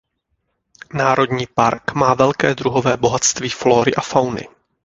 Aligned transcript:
Národní 0.93 1.47
park 1.47 1.91
má 1.93 2.13
velké 2.13 2.55
druhové 2.55 2.97
bohatství 2.97 3.49
flóry 3.49 3.95
a 3.95 4.01
fauny. 4.01 4.47